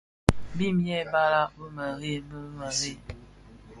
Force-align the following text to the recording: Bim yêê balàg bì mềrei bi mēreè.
Bim 0.57 0.77
yêê 0.87 1.01
balàg 1.13 1.49
bì 1.57 1.65
mềrei 1.75 2.19
bi 2.29 2.37
mēreè. 2.57 2.95